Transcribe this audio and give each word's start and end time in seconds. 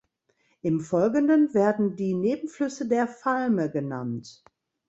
Im 0.63 0.79
Folgenden 0.81 1.53
werden 1.53 1.95
die 1.95 2.15
Nebenflüsse 2.15 2.87
der 2.87 3.07
Valme 3.23 3.69
genannt. 3.69 4.43